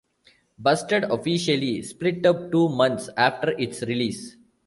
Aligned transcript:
Busted 0.57 1.03
officially 1.03 1.83
split 1.83 2.25
up 2.25 2.51
two 2.51 2.69
months 2.69 3.07
after 3.17 3.51
its 3.51 3.83
release. 3.83 4.35